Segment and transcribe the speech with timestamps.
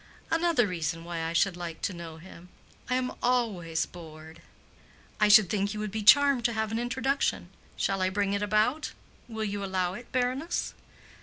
[0.31, 2.49] "Another reason why I should like to know him.
[2.89, 4.41] I am always bored."
[5.19, 7.49] "I should think he would be charmed to have an introduction.
[7.77, 8.93] Shall I bring it about?
[9.27, 10.73] Will you allow it, baroness?"